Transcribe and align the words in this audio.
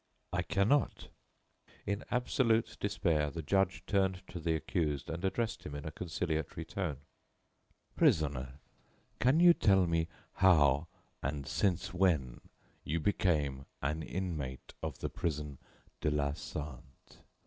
"I 0.33 0.41
cannot." 0.41 1.09
In 1.85 2.03
absolute 2.09 2.75
despair, 2.79 3.29
the 3.29 3.43
judge 3.43 3.83
turned 3.85 4.23
to 4.29 4.39
the 4.39 4.55
accused 4.55 5.11
and 5.11 5.23
addressed 5.23 5.63
him 5.63 5.75
in 5.75 5.85
a 5.85 5.91
conciliatory 5.91 6.65
tone: 6.65 6.97
"Prisoner, 7.95 8.55
can 9.19 9.39
you 9.39 9.53
tell 9.53 9.85
me 9.85 10.07
how, 10.37 10.87
and 11.21 11.45
since 11.45 11.93
when, 11.93 12.41
you 12.83 12.99
became 12.99 13.67
an 13.83 14.01
inmate 14.01 14.73
of 14.81 14.97
the 15.01 15.09
Prison 15.09 15.59
de 15.99 16.09
la 16.09 16.31
Santé?" 16.31 17.17